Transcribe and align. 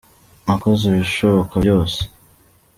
Nakoze 0.45 0.83
ibishoboka 0.87 1.55
byose. 1.63 1.99